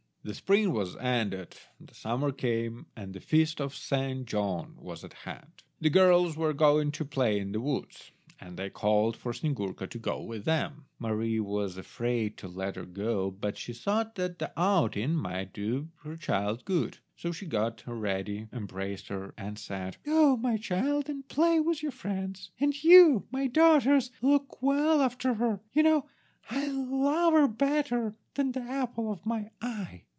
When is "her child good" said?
16.03-16.99